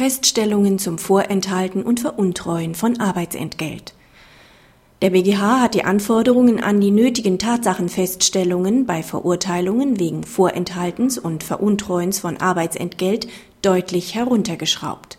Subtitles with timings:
[0.00, 3.92] Feststellungen zum Vorenthalten und Veruntreuen von Arbeitsentgelt.
[5.02, 12.18] Der BGH hat die Anforderungen an die nötigen Tatsachenfeststellungen bei Verurteilungen wegen Vorenthaltens und Veruntreuens
[12.18, 13.28] von Arbeitsentgelt
[13.60, 15.18] deutlich heruntergeschraubt.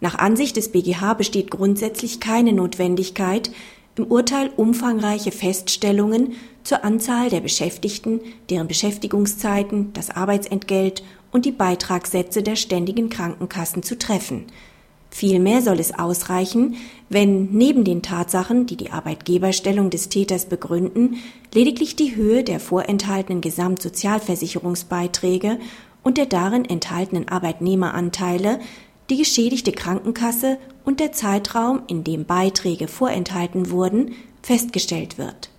[0.00, 3.52] Nach Ansicht des BGH besteht grundsätzlich keine Notwendigkeit,
[3.94, 6.32] im Urteil umfangreiche Feststellungen
[6.64, 8.18] zur Anzahl der Beschäftigten,
[8.50, 11.04] deren Beschäftigungszeiten, das Arbeitsentgelt
[11.34, 14.44] und die Beitragssätze der ständigen Krankenkassen zu treffen.
[15.10, 16.76] Vielmehr soll es ausreichen,
[17.08, 21.16] wenn neben den Tatsachen, die die Arbeitgeberstellung des Täters begründen,
[21.52, 25.58] lediglich die Höhe der vorenthaltenen Gesamtsozialversicherungsbeiträge
[26.04, 28.60] und der darin enthaltenen Arbeitnehmeranteile
[29.10, 35.50] die geschädigte Krankenkasse und der Zeitraum, in dem Beiträge vorenthalten wurden, festgestellt wird.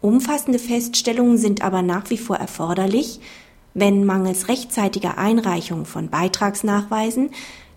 [0.00, 3.18] Umfassende Feststellungen sind aber nach wie vor erforderlich,
[3.74, 7.30] wenn mangels rechtzeitiger Einreichung von Beitragsnachweisen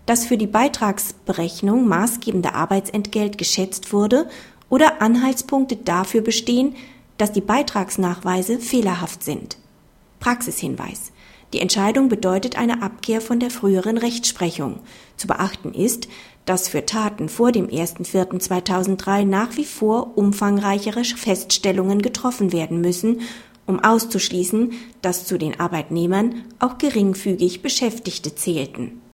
[0.04, 4.28] das für die Beitragsberechnung maßgebende Arbeitsentgelt geschätzt wurde
[4.68, 6.74] oder Anhaltspunkte dafür bestehen,
[7.18, 9.58] dass die Beitragsnachweise fehlerhaft sind.
[10.18, 11.12] Praxishinweis
[11.52, 14.80] die Entscheidung bedeutet eine Abkehr von der früheren Rechtsprechung.
[15.18, 16.08] Zu beachten ist,
[16.46, 23.20] dass für Taten vor dem 1.4.2003 nach wie vor umfangreichere Feststellungen getroffen werden müssen,
[23.72, 29.01] um auszuschließen, dass zu den Arbeitnehmern auch geringfügig Beschäftigte zählten